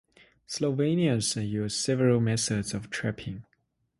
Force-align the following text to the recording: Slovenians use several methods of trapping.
Slovenians 0.47 1.35
use 1.47 1.75
several 1.75 2.19
methods 2.21 2.73
of 2.73 2.89
trapping. 2.89 3.45